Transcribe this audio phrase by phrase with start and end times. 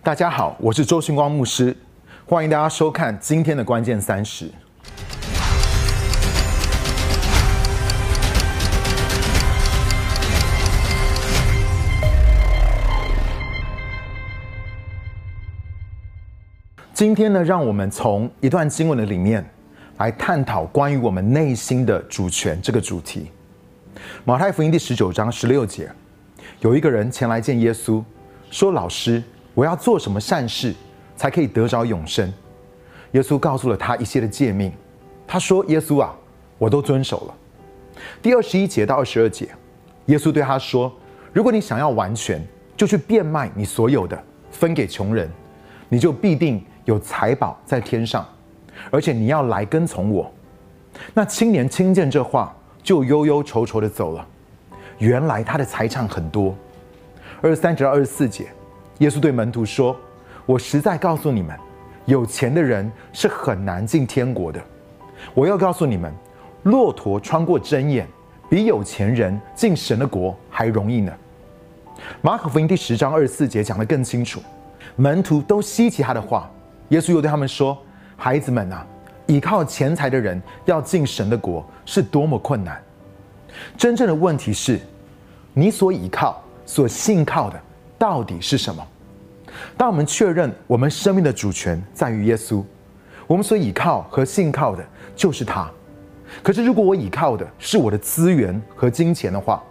[0.00, 1.76] 大家好，我是周星光牧师，
[2.24, 4.48] 欢迎大家收看今天的关键三十。
[16.94, 19.44] 今天呢，让我们从一段经文的里面
[19.98, 23.30] 来探讨关于我们内心的主权这个主题。
[24.24, 25.90] 马太福音第十九章十六节，
[26.60, 28.02] 有一个人前来见耶稣，
[28.50, 29.22] 说：“老师，
[29.58, 30.72] 我要做什么善事
[31.16, 32.32] 才可以得着永生？”
[33.10, 34.72] 耶稣告诉了他一些的诫命。
[35.26, 36.14] 他说：“耶稣啊，
[36.58, 37.34] 我都遵守了。”
[38.22, 39.48] 第二十一节到二十二节，
[40.06, 40.94] 耶稣对他说
[41.34, 42.40] ：“如果你想要完全，
[42.76, 44.16] 就去变卖你所有的，
[44.52, 45.28] 分给穷人，
[45.88, 48.26] 你就必定。”有财宝在天上，
[48.90, 50.32] 而且你要来跟从我。
[51.12, 54.26] 那青年听见这话，就忧忧愁愁的走了。
[54.96, 56.56] 原来他的财产很多。
[57.42, 58.46] 二十三节到二十四节，
[58.98, 59.96] 耶稣对门徒说
[60.44, 61.56] ：“我实在告诉你们，
[62.06, 64.60] 有钱的人是很难进天国的。
[65.34, 66.12] 我要告诉你们，
[66.64, 68.06] 骆驼穿过针眼，
[68.50, 71.12] 比有钱人进神的国还容易呢。”
[72.22, 74.40] 马可福音第十章二十四节讲得更清楚，
[74.96, 76.50] 门徒都稀奇他的话。
[76.88, 77.76] 耶稣又对他们说
[78.16, 78.86] ：“孩子们啊，
[79.26, 82.82] 依靠钱财的人要进神的国是多么困难！
[83.76, 84.80] 真正的问题是，
[85.52, 87.60] 你所依靠、所信靠的
[87.98, 88.86] 到底是什么？
[89.76, 92.62] 当我们确认我们生命的主权在于耶稣，
[93.26, 95.68] 我们所依靠和信靠的就是他。
[96.42, 99.62] 可是，如果我依靠的是我的资源和金钱的话，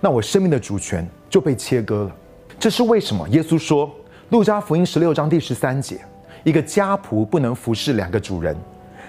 [0.00, 2.16] 那我生命的主权就被切割了。
[2.58, 3.28] 这是为什么？
[3.28, 3.86] 耶稣说，
[4.30, 6.00] 《路加福音》十六章第十三节。”
[6.44, 8.56] 一个家仆不能服侍两个主人，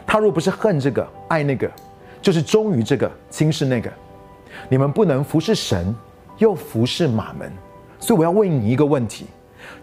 [0.05, 1.71] 他若不是恨这个爱那个，
[2.21, 3.89] 就是忠于这个轻视那个。
[4.67, 5.95] 你们不能服侍神，
[6.39, 7.51] 又服侍马门。
[7.99, 9.25] 所以我要问你一个问题，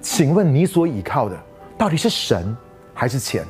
[0.00, 1.36] 请问你所倚靠的
[1.76, 2.56] 到底是神
[2.94, 3.44] 还是钱？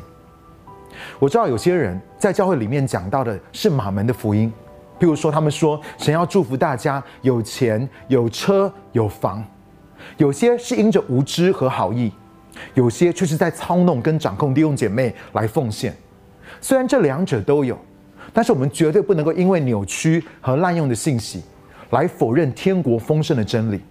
[1.18, 4.52] 我知道有些人在教会里面讲到的是马门的福音，
[4.98, 9.44] 譬如说他们说神要祝福大家有钱有车有房，
[10.16, 12.12] 有些是因着无知和好意。
[12.72, 15.94] 有些却是在操弄跟掌控弟兄姐妹来奉献，
[16.58, 17.78] 虽然这两者都有，
[18.32, 21.42] 但是我们绝对不能够因为扭曲和滥用的信息，
[21.90, 23.82] 来否认天国丰盛的真理。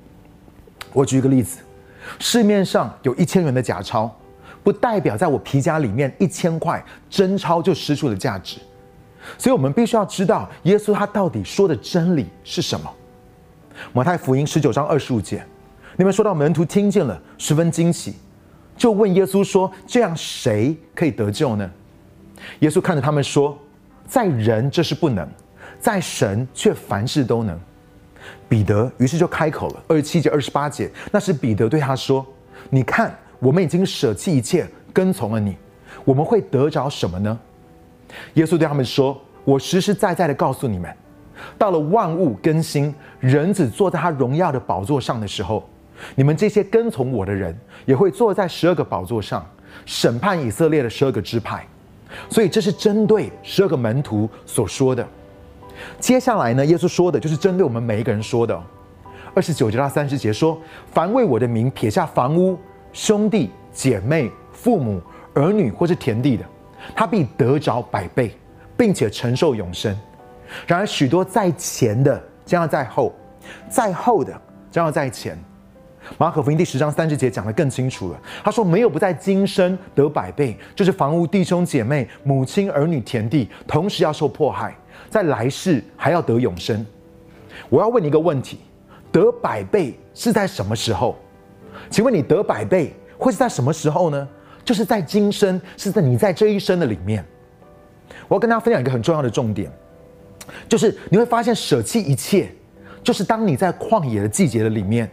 [0.95, 1.59] 我举一个例子，
[2.19, 4.09] 市面上有一千元的假钞，
[4.63, 8.59] 不代表在我皮夹里面一千块真钞就失去了价值。
[9.38, 12.89] 所以我们必须要知道耶稣他到底说的真理是什么。
[13.91, 15.45] 马太福音十九章二十五节，
[15.97, 18.16] 你们说到门徒听见了，十分惊奇。
[18.77, 21.69] 就问耶稣说：“这样谁可以得救呢？”
[22.59, 23.57] 耶稣看着他们说
[24.07, 25.27] ：“在人这是不能，
[25.79, 27.59] 在神却凡事都能。”
[28.47, 32.25] 彼得于是就开口了，二十七节、二十八节，那是彼得对他说
[32.69, 35.58] ：“你看，我们已经舍弃一切，跟从了你，
[36.03, 37.40] 我们会得着什么呢？”
[38.36, 40.90] 耶稣对他们说：“我实实在在的告诉你们，
[41.58, 45.68] 到了万物更新，人子坐在他荣耀的宝座上的时候。”
[46.13, 49.50] 你们这些跟从我的人，也会坐在十二个宝座上，
[49.86, 51.66] 审判以色列的十二个支派。
[52.30, 55.07] 所以这是针对十二个门徒所说的。
[56.00, 58.62] 接下来呢，耶稣说的就是针对我们每一个人说的。
[59.34, 60.57] 二十九节到三十节说：
[60.91, 62.57] 凡为我的名撇下房屋、
[62.94, 65.01] 兄弟姐妹、父母、
[65.34, 66.45] 儿女或是田地的，
[66.95, 68.38] 他必得着百倍，
[68.78, 69.97] 并且承受永生。
[70.66, 73.13] 然而许多在前的将要在后，
[73.69, 74.31] 在后的
[74.72, 75.38] 将要在前。
[76.19, 78.19] 马可福音第十章三十节讲得更清楚了。
[78.44, 84.75] 他说：“没有不在今生得百倍，就是房屋、弟兄姐妹、母亲、儿女、田地，同时要受迫害，
[85.09, 86.85] 在来世还要得永生。”
[87.69, 88.59] 我要问你一个问题：
[89.11, 91.16] 得百倍是在什么时候？
[91.89, 94.28] 请问你得百倍会是在什么时候呢？
[94.63, 97.23] 就是在今生，是在你在这一生的里面。
[98.28, 99.72] 我要跟大家分享一个很重要的重点，
[100.67, 102.50] 就是你会发现舍弃一切，
[103.03, 105.09] 就是当你在旷野的季节的里面。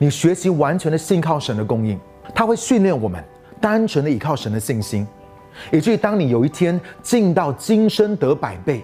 [0.00, 1.98] 你学习完全的信靠神的供应，
[2.34, 3.22] 他会训练我们
[3.60, 5.06] 单纯的依靠神的信心，
[5.70, 8.82] 以至于当你有一天进到今生得百倍，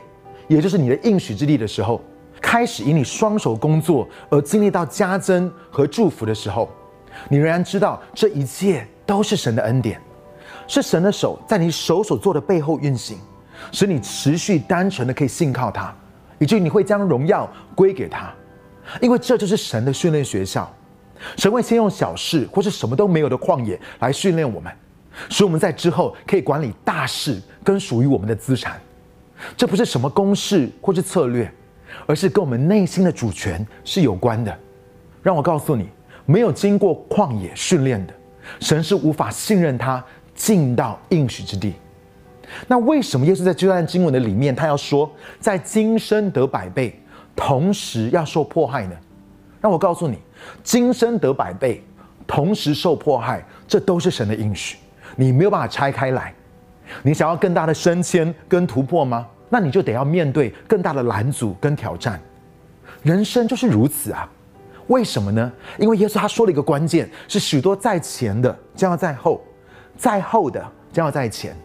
[0.49, 2.01] 也就是你的应许之地的时候，
[2.41, 6.69] 开始以你双手工作而经历到加增和祝福的时候，
[7.29, 10.01] 你仍然知道这一切都是神的恩典，
[10.67, 13.19] 是神的手在你手所做的背后运行，
[13.73, 15.95] 使你持续单纯的可以信靠他，
[16.39, 18.33] 以至于你会将荣耀归给他，
[19.01, 20.71] 因为这就是神的训练学校。
[21.37, 24.71] 神会先用小事或是什么都没有的旷野来训练我们，
[25.31, 28.79] 使我们在之后可以管理大事跟属于我们的资产。
[29.57, 31.51] 这不是什么公式或是策略，
[32.07, 34.57] 而是跟我们内心的主权是有关的。
[35.23, 35.89] 让我告诉你，
[36.27, 38.13] 没有经过旷野训练的，
[38.61, 40.05] 神是无法信任他
[40.35, 41.75] 进到应许之地。
[42.69, 45.11] 那为什么耶稣在这段经文的里面，他要说
[45.41, 47.01] 在今生得百倍，
[47.35, 48.95] 同时要受迫害呢？
[49.61, 50.19] 让我告诉你，
[50.63, 51.83] 今生得百倍，
[52.27, 54.77] 同时受迫害，这都是神的应许，
[55.17, 56.35] 你没有办法拆开来。
[57.03, 59.27] 你想要更大的升迁跟突破吗？
[59.49, 62.21] 那你就得要面对更大的拦阻跟挑战。
[63.03, 64.29] 人生就是如此啊！
[64.89, 65.53] 为什么呢？
[65.79, 69.41] 因为耶稣他说了一个关键，是许多在前的将要在后，
[69.97, 71.57] 在后的将要在前。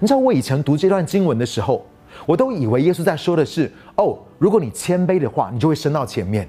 [0.00, 1.86] 你知道我以前读这段经文的时候，
[2.26, 6.44] 我都以为耶稣在说的是：哦，如果你谦卑的话，你就会升到前面；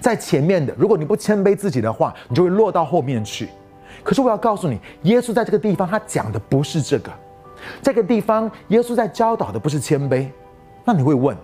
[0.00, 3.48] 在前面的，如果你不谦卑自己的话，你就会落到后面去。
[4.02, 7.12] 可是我要告诉你，耶稣在这个地方他讲的不是这个。
[7.82, 10.26] 这个地方，耶稣在教导的不是谦卑。
[10.84, 11.36] 那你会问，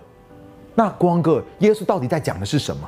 [0.75, 2.87] 那光哥，耶稣到底在讲的是什么？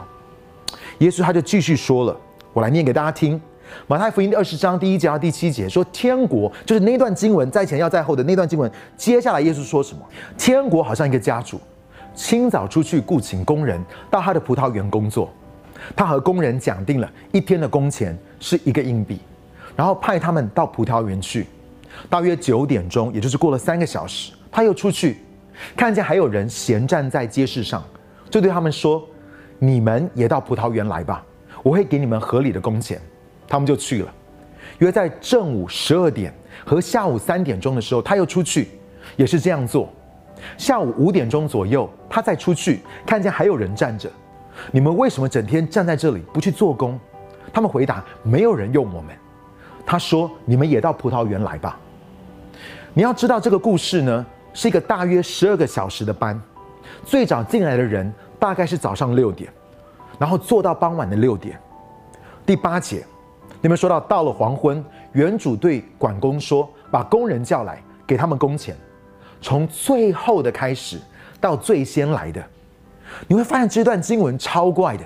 [0.99, 2.17] 耶稣他就继续说了，
[2.53, 3.39] 我来念给大家听。
[3.87, 8.71] 马太福音第二十章第一节到第七节说，天国就是那段经文在前要在后的那段经文。
[8.95, 10.01] 接下来耶稣说什么？
[10.37, 11.59] 天国好像一个家主，
[12.13, 15.29] 清早出去雇请工人到他的葡萄园工作。
[15.95, 19.19] 他和工人讲定了一天的工钱是一个硬币，
[19.75, 21.45] 然后派他们到葡萄园去。
[22.09, 25.17] 大约九点钟，也就是过了三个小时，他又出去，
[25.75, 27.83] 看见还有人闲站在街市上，
[28.29, 29.07] 就对他们说
[29.59, 31.23] ：“你们也到葡萄园来吧，
[31.63, 33.01] 我会给你们合理的工钱。”
[33.47, 34.13] 他们就去了。
[34.79, 36.33] 约在正午十二点
[36.65, 38.69] 和下午三点钟的时候，他又出去，
[39.15, 39.87] 也是这样做。
[40.57, 44.09] 下午五点钟左右，他再出去，看见还有人站着。
[44.71, 46.99] 你们为什么整天站在这里不去做工？
[47.53, 49.15] 他们回答：“没有人用我们。”
[49.85, 51.79] 他说：“你们也到葡萄园来吧。”
[52.93, 56.41] 你要知道，这个故事呢，是一个大约十二个小时的班。
[57.05, 59.51] 最早进来的人大概是早上六点，
[60.19, 61.59] 然后做到傍晚的六点。
[62.45, 63.05] 第八节。
[63.61, 68.77] 你们说到到了黄昏，原主对管工说：“把工人叫来，给他们工钱，
[69.41, 70.99] 从最后的开始
[71.41, 72.43] 到最先来的。”
[73.27, 75.03] 你会发现这段经文超怪的。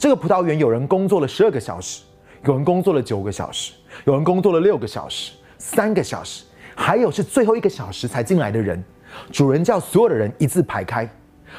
[0.00, 2.02] 这个葡萄园有人工作了十二个小时，
[2.44, 3.72] 有人工作了九个小时，
[4.04, 6.42] 有人工作了六个小时、三个小时，
[6.74, 8.82] 还有是最后一个小时才进来的人。
[9.30, 11.08] 主人叫所有的人一字排开，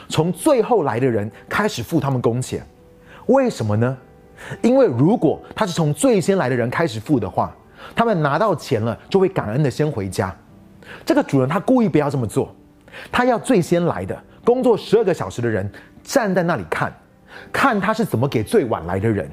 [0.09, 2.65] 从最后来的人开始付他们工钱。
[3.27, 3.97] 为什么呢？
[4.61, 7.55] 因为如果他是从最先来的人开始付的话，
[7.95, 10.35] 他们拿到钱了就会感恩的先回家。
[11.05, 12.53] 这个主人他故意不要这么做，
[13.11, 15.71] 他要最先来的工作十二个小时的人
[16.01, 16.93] 站在那里看，
[17.51, 19.29] 看他是怎么给最晚来的人。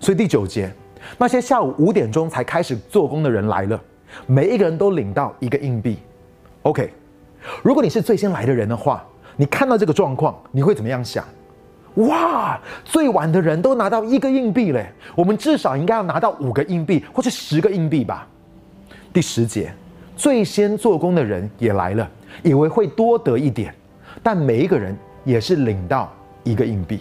[0.00, 0.72] 所以第九节，
[1.18, 3.80] 那些下午五点钟才开始做工的人来了，
[4.26, 5.98] 每一个人都领到一个硬币。
[6.62, 6.92] OK，
[7.62, 9.04] 如果你是最先来的人的话，
[9.36, 11.24] 你看到这个状况，你会怎么样想？
[11.96, 18.26] 哇，最晚的人都拿到一个硬币嘞，我们至少应该要拿到五个硬币或者十个硬币吧。
[19.12, 19.74] 第十节，
[20.16, 22.10] 最先做工的人也来了，
[22.42, 23.74] 以为会多得一点，
[24.22, 26.10] 但每一个人也是领到
[26.44, 27.00] 一个硬币。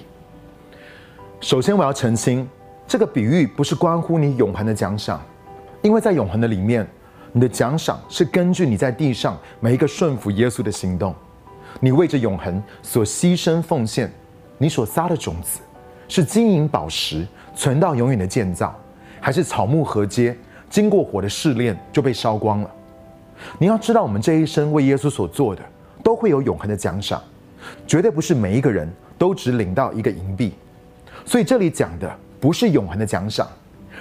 [1.39, 2.45] 首先，我要澄清，
[2.85, 5.21] 这个比喻不是关乎你永恒的奖赏，
[5.81, 6.85] 因为在永恒的里面，
[7.33, 11.15] 你的奖赏是根据你在地上每一个顺服耶稣的行动，
[11.79, 14.11] 你为着永恒所牺牲奉献。
[14.57, 15.59] 你所撒的种子，
[16.07, 17.25] 是金银宝石
[17.55, 18.79] 存到永远的建造，
[19.19, 20.35] 还是草木禾秸
[20.69, 22.69] 经过火的试炼就被烧光了？
[23.57, 25.63] 你要知道，我们这一生为耶稣所做的，
[26.03, 27.19] 都会有永恒的奖赏，
[27.87, 30.53] 绝对不是每一个人都只领到一个银币。
[31.25, 33.47] 所以这里讲的不是永恒的奖赏，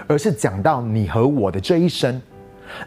[0.07, 2.21] 而是讲到你和我的这一生，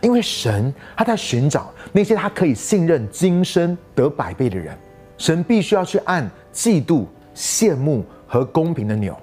[0.02, 4.78] 因为神他在寻找那些他可以信任今生得百倍的人，
[5.18, 7.06] 神必须要去按嫉妒。
[7.36, 9.18] 羡慕和公平的扭。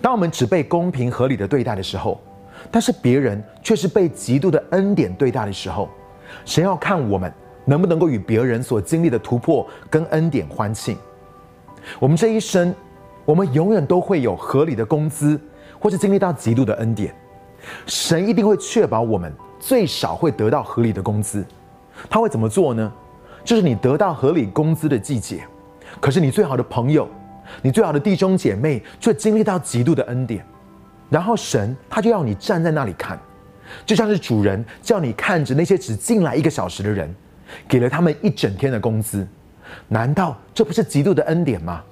[0.00, 2.18] 当我们只被公平合理的对待的时候，
[2.70, 5.90] 但是别人却是被极度的恩典对待的时候，
[6.46, 7.30] 神要看我们
[7.66, 10.96] 能不能够与别人所经历的突破跟恩典欢庆。
[11.98, 12.74] 我们这一生，
[13.26, 15.38] 我们永远都会有合理的工资，
[15.78, 17.14] 或是经历到极度的恩典。
[17.84, 21.44] 神一定会确保我们最少会得到合理的工资。
[22.08, 22.92] 他会怎么做呢？
[23.44, 25.42] 就是你得到合理工资的季节。
[26.00, 27.08] 可是你最好的朋友，
[27.62, 30.44] 你最好的弟兄姐妹，却经历到极度的恩典，
[31.08, 33.18] 然后神他就要你站在那里看，
[33.86, 37.12] 就像是主人叫你看着那些只进来一个小时的人，
[37.66, 39.26] 给了他们一整天的工资，
[39.88, 41.82] 难道这不是极度的恩典吗？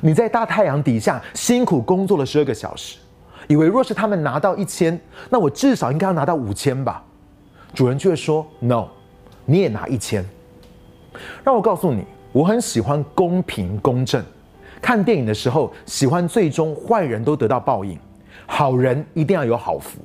[0.00, 2.98] 你在大太阳底下辛苦工作了十二个小时，
[3.48, 7.02] 以为若是他们拿到一千，那我至少应该要拿到五千吧？
[7.74, 8.88] 主人却说：“No，
[9.44, 10.24] 你也拿一千。”
[11.44, 12.04] 让我告诉你。
[12.32, 14.24] 我很喜欢公平公正。
[14.80, 17.98] 看电影的时候，喜欢最终坏人都得到报应，
[18.46, 19.98] 好人一定要有好福。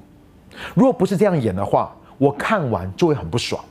[0.74, 3.64] 如果不是这样演的话，我看完就会很不爽。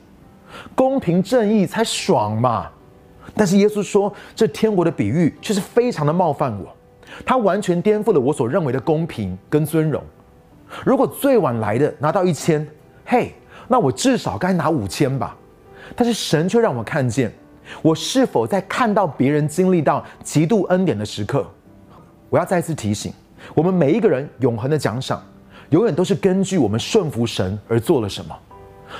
[0.73, 2.67] 公平正义才爽嘛！
[3.35, 6.75] 但是耶稣说，这天国的比喻却是非常的冒犯我，
[7.25, 10.03] 他完全颠覆了我所认为的公平跟尊荣。
[10.85, 12.67] 如果最晚来的拿到一千，
[13.05, 13.33] 嘿，
[13.67, 15.35] 那我至少该拿五千吧。
[15.95, 17.31] 但是神却让我看见，
[17.81, 21.49] 我是否在看到别人经历到极度恩典的时刻。
[22.29, 23.13] 我要再次提醒，
[23.55, 25.23] 我们每一个人永恒的奖赏，
[25.69, 28.37] 永远都是根据我们顺服神而做了什么。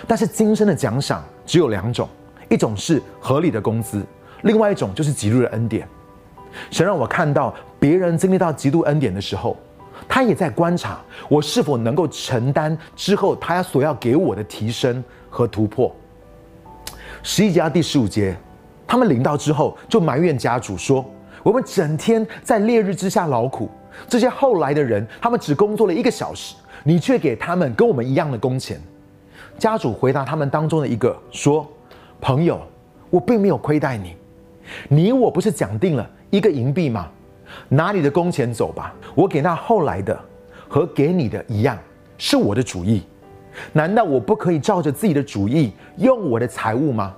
[0.08, 2.08] 但是今生的奖赏只有两种，
[2.50, 4.02] 一种是合理的工资，
[4.44, 5.86] 另外一种就是极度的恩典。
[6.70, 9.56] 神让我看到别人经历到极度恩典的时候，
[10.08, 15.94] 他也在观察我是否能够承担之后他所要给我的提升和突破。
[17.24, 18.36] 十一节到第十五节，
[18.88, 21.04] 他们领到之后就埋怨家主说
[21.44, 23.70] ：“我们整天在烈日之下劳苦，
[24.08, 28.80] 这些后来的人，他们只工作了一个小时，你却给他们跟我们一样的工钱。”
[29.58, 31.68] 家主回答他们当中的一个说
[32.22, 32.62] ：“朋友，
[33.10, 34.16] 我并没有亏待你，
[34.88, 37.08] 你我不是讲定了一个银币吗？
[37.70, 40.20] 拿你的工钱走吧，我给那后来的
[40.68, 41.78] 和给你的一样，
[42.18, 43.04] 是我的主意。”
[43.74, 47.16] 难道我不可以照着自己的主意用我的财物吗？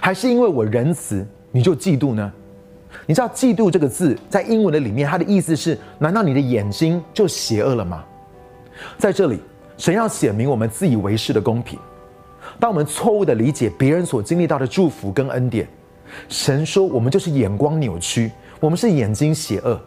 [0.00, 2.32] 还是因为我仁慈你就嫉妒呢？
[3.06, 8.04] 你知道“嫉妒”这个字在英文的里面，它的意思是：难道你的眼睛就邪恶了吗？
[8.98, 9.40] 在这里，
[9.76, 11.78] 神要显明我们自以为是的公平。
[12.60, 15.66] 当我们错误的理解别人所经历到的祝福跟恩典，
[16.28, 19.80] 神说我们就是眼光扭曲，我们是眼睛邪恶。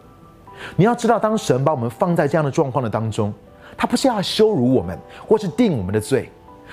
[0.76, 3.32] 你要知道，当神把我们放在这样的状况的当中。
[3.76, 6.30] 他不是要羞辱我们，或是定我们的罪，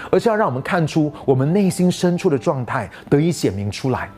[0.10, 4.10] 而是要让我们看出我们内心深处的状态得以显明出来，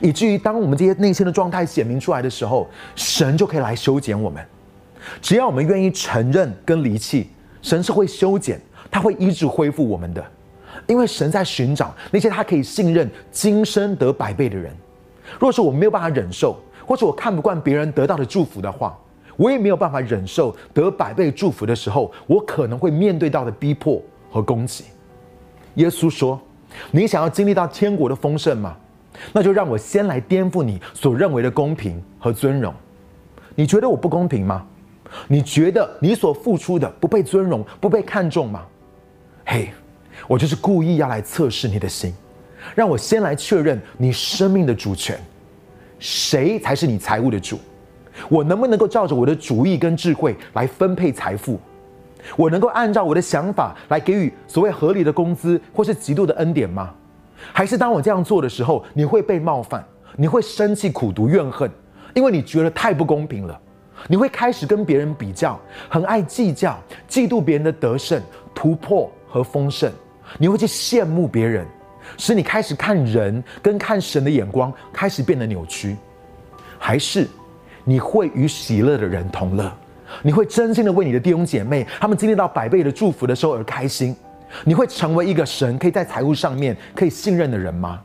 [0.00, 4.44] 以至于当我们这些内心的状态显明出来的时候，神就可以来修剪我们。
[5.20, 7.28] 只要我们愿意承认跟离弃，
[7.60, 10.24] 神是会修剪，他会医治恢复我们的，
[10.88, 14.74] 因为神在寻找那些他可以信任、今生得百倍的人。
[15.38, 18.98] 若是我没有办法忍受，或者我看不惯别人得到的祝福的话，
[19.36, 24.84] 我也没有办法忍受得百倍祝福的时候，我可能会面对到的逼迫和攻击。
[25.74, 26.40] 耶稣说
[26.90, 28.76] ：“你想要经历到天国的丰盛吗？
[29.32, 32.74] 那就让我先来颠覆你所认为的公平和尊荣。
[33.54, 34.64] 你觉得我不公平吗？
[35.26, 38.64] 你觉得你所付出的不被尊荣、不被看重吗？
[39.44, 39.70] 嘿，
[40.26, 42.14] 我就是故意要来测试你的心，
[42.74, 45.18] 让我先来确认你生命的主权，
[45.98, 47.58] 谁才是你财务的主？”
[48.28, 51.60] 我能不能够照着我的主意跟智慧来分配财富？
[52.36, 56.92] 我能够按照我的想法来给予所谓合理的工资或是极度的恩典吗？
[57.52, 61.70] 还是当我这样做的时候，你会被冒犯，你会生气、苦读、怨恨，
[62.12, 63.56] 因为你觉得太不公平了。
[64.08, 65.56] 你会开始跟别人比较，
[65.88, 66.76] 很爱计较，
[67.08, 68.20] 嫉妒别人的得胜、
[68.52, 69.92] 突破和丰盛。
[70.36, 71.66] 你会去羡慕别人，
[72.16, 75.96] 使你开始看人跟看神的眼光开始变得扭曲，
[76.78, 77.26] 还是？
[77.84, 79.72] 你会与喜乐的人同乐，
[80.22, 84.14] 你会真心的为你的弟兄姐妹，他们经历到百倍的祝福的时候而开心。
[84.64, 88.00] 你会成为一个神可以在财务上面可以信任的人吗？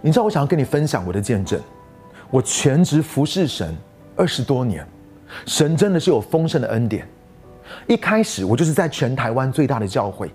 [0.00, 1.60] 你知道我想要跟你分享我的见证，
[2.30, 3.76] 我全职服侍神
[4.14, 4.86] 二十多年，
[5.46, 7.08] 神真的是有丰盛的恩典。
[7.86, 10.30] 一开始我就是在全台湾最大的教会，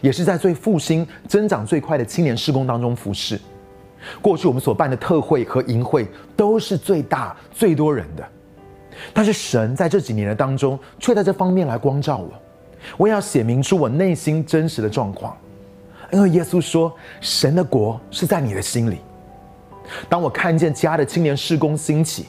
[0.00, 3.38] 也是在最复兴、增长最快的青年施工当中服侍。
[4.20, 8.28] 过去我们所办的特会和营会都是最大最多人的，
[9.12, 12.32] 但是神在这几年的当中，却在这方面来光照我。
[12.96, 15.36] 我也要写明出我内心真实的状况，
[16.10, 18.98] 因为耶稣说，神的国是在你的心里。
[20.08, 22.26] 当我看见其他的青年施工兴起，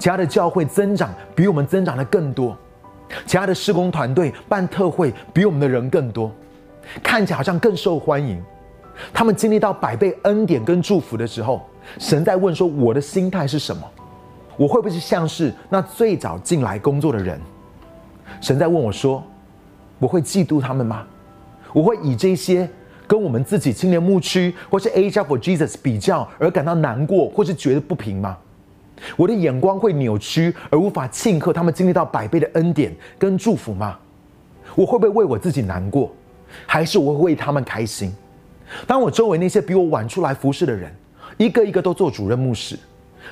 [0.00, 2.58] 其他的教会增长比我们增长的更多，
[3.24, 6.32] 其他的施工团队办特会比我们的人更多，
[7.02, 8.42] 看起来好像更受欢迎。
[9.12, 11.62] 他们经历到百倍恩典跟祝福的时候，
[11.98, 13.82] 神在问说：“我的心态是什么？
[14.56, 17.40] 我会不会是像是那最早进来工作的人？”
[18.40, 19.22] 神在问我说
[19.98, 21.04] ：“我会嫉妒他们吗？
[21.72, 22.68] 我会以这些
[23.06, 28.38] 跟我们自己青年牧区或是 A for Jesus 比较而感到难过，或是觉得不平吗？
[29.16, 33.98] 我的眼光会扭曲而无法庆贺他们经历到百倍的恩典跟祝福吗？
[34.76, 36.12] 我会不会为我自己难过，
[36.66, 38.12] 还是我会为他们开心？”
[38.86, 40.92] 当我周围那些比我晚出来服侍的人，
[41.36, 42.76] 一个一个都做主任牧师，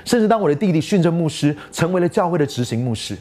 [0.04, 3.16] 甚至当我的弟弟训正牧师成为了教会的执行牧师，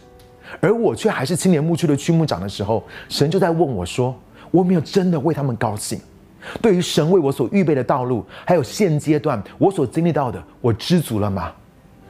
[0.59, 4.15] 而我却还是青年牧区的区牧长的时候，神就在问我说
[4.51, 5.99] ：“我没有真的为他们高兴？
[6.61, 11.51] 对于神为我所预备的道路，还有现阶段我所经历到的，我知足了吗？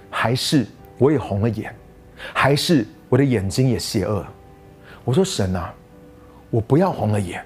[0.10, 0.66] 还是
[0.98, 1.74] 我也红了眼？
[2.34, 4.26] 还是我的眼睛也邪恶？”
[5.06, 5.74] 我说：“神啊，
[6.50, 7.44] 我不要红了眼，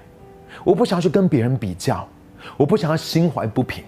[0.66, 2.04] 我不想要去跟别人比较，
[2.56, 3.84] 我不想要心怀不平，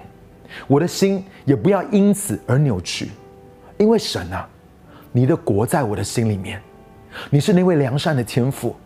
[0.68, 3.10] 我的心也不要因此而扭曲，
[3.78, 4.48] 因为神啊，
[5.10, 6.62] 你的国在我的心里面，
[7.30, 8.76] 你是那位良善的天父，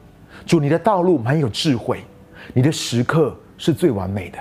[0.47, 2.03] 主你的道路蛮有智慧，
[2.55, 4.39] 你的时刻是最完美的。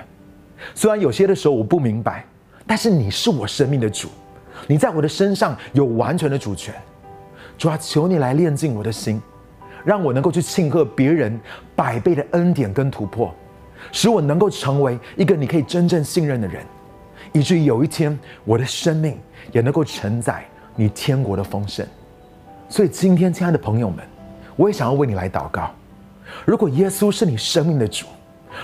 [0.73, 2.25] 虽然有些的时候我不明白，
[2.65, 4.07] 但是你是我生命的主，
[4.65, 6.73] 你在我的身上有完全的主权。
[7.57, 9.21] 主啊，求你来炼净我的心，
[9.83, 11.39] 让我能够去庆贺别人
[11.75, 13.33] 百倍的恩典跟突破，
[13.91, 16.63] 使我能够成为一个你可以真正信任的人，
[17.33, 19.17] 以至于有一天我的生命
[19.51, 20.45] 也能够承载
[20.75, 21.85] 你天国的丰盛。
[22.69, 24.05] 所以今天，亲爱的朋友们，
[24.55, 25.71] 我也想要为你来祷告。
[26.45, 28.05] 如果耶稣是你生命的主，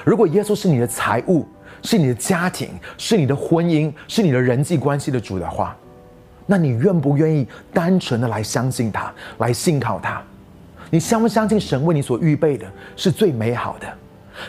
[0.05, 1.45] 如果耶稣是你的财物，
[1.83, 5.75] 是你的家庭，是你的婚姻，是你的人际关系的主的话，
[6.45, 10.24] 那你愿不愿意单纯的来相信他，来信靠他？
[10.89, 12.65] 你相不相信神为你所预备的
[12.96, 13.88] 是最美好的？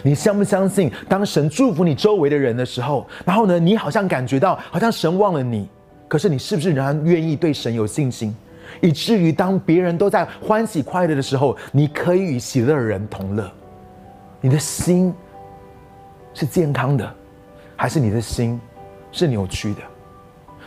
[0.02, 5.68] 你相不相信当神祝福你周围的人的时候，然后呢，你好像感觉到好像神忘了你，
[6.06, 8.36] 可是你是不是仍然愿意对神有信心，
[8.82, 13.50] 以至于当别人都在欢喜快乐的时候，你可以与喜乐的人同乐？
[14.40, 15.12] 你的心
[16.34, 17.14] 是健康的，
[17.74, 18.60] 还是你的心
[19.10, 19.80] 是扭曲的？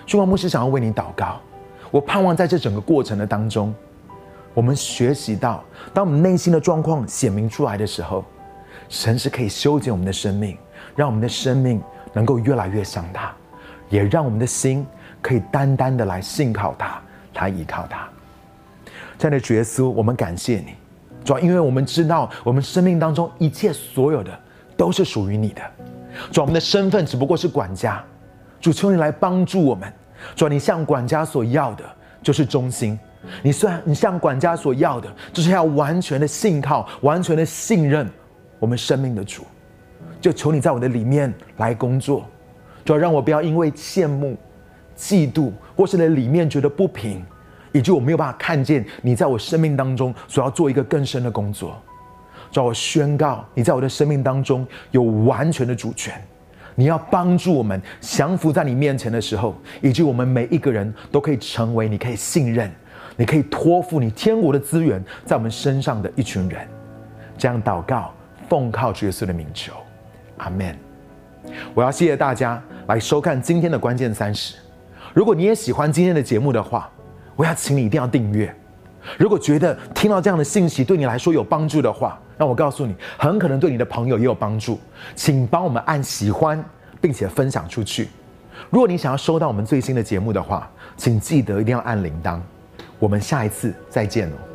[0.07, 1.39] 希望牧师想要为你祷告。
[1.91, 3.73] 我盼望在这整个过程的当中，
[4.53, 8.25] 我们学习到，当我们内心的状况显明出来的时候，
[8.89, 10.57] 神是可以修剪我们的生命，
[10.95, 11.81] 让我们的生命
[12.13, 13.33] 能够越来越像他，
[13.89, 14.85] 也让我们的心
[15.21, 17.01] 可以单单的来信靠他，
[17.35, 18.07] 来依靠他。
[19.17, 20.75] 这样的主耶稣，我们感谢你，
[21.23, 24.37] 主要因为我们知道，我们生命当中一切所有的
[24.75, 25.61] 都是属于你的。
[26.31, 28.03] 主，我们的身份只不过是管家，
[28.59, 29.91] 主求你来帮助我们。
[30.35, 31.85] 主，你向管家所要的
[32.21, 32.99] 就是忠心。
[33.41, 38.09] 你虽然你向管家所要的，就是要完全的信靠、完全的信任
[38.59, 39.43] 我们生命的主。
[40.19, 42.25] 就求你在我的里面来工作，
[42.85, 44.37] 主要让我不要因为羡慕、
[44.97, 47.23] 嫉妒，或是在里面觉得不平，
[47.71, 51.75] 以及我没有办法看见你在我生命当中所要做一个更深的工作。
[52.51, 56.13] 主，我宣告你在我的生命当中有完全的主权。
[56.75, 62.71] 你要帮助我们降服在你面前的时候，以及我们每一个人都可以成为你可以信任、
[63.21, 66.67] 你可以托付你天国的资源在我们身上的一群人。
[67.37, 68.11] 这样祷告，
[68.49, 69.73] 奉靠主耶稣的名求，
[70.37, 70.75] 阿门。
[71.75, 74.55] 我要谢谢大家来收看今天的关键三十。
[75.13, 76.89] 如果你也喜欢今天的节目的话，
[77.35, 78.51] 我要请你一定要订阅。
[79.19, 84.79] 如果觉得听到这样的信息对你来说有帮助的话，那我告诉你，很可能对你的朋友也有帮助。
[85.13, 86.63] 请帮我们按喜欢，
[86.99, 88.09] 并且分享出去。
[88.71, 92.39] 如果你想要收到我们最新的节目的话，请记得一定要按铃铛。
[93.01, 94.50] 我们下一次再见了。